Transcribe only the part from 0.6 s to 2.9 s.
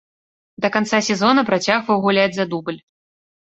Да канца сезона працягваў гуляць за дубль.